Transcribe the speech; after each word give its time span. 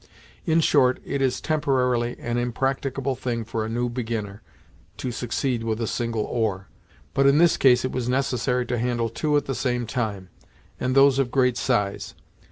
In 0.47 0.61
short 0.61 0.99
it 1.05 1.21
is, 1.21 1.39
temporarily, 1.39 2.15
an 2.17 2.39
impracticable 2.39 3.13
thing 3.15 3.45
for 3.45 3.63
a 3.63 3.69
new 3.69 3.87
beginner 3.87 4.41
to 4.97 5.11
succeed 5.11 5.63
with 5.63 5.79
a 5.79 5.85
single 5.85 6.23
oar, 6.23 6.69
but 7.13 7.27
in 7.27 7.37
this 7.37 7.55
case 7.55 7.85
it 7.85 7.91
was 7.91 8.09
necessary 8.09 8.65
to 8.65 8.79
handle 8.79 9.09
two 9.09 9.37
at 9.37 9.45
the 9.45 9.53
same 9.53 9.85
time, 9.85 10.29
and 10.79 10.95
those 10.95 11.19
of 11.19 11.29
great 11.29 11.55
size. 11.55 12.15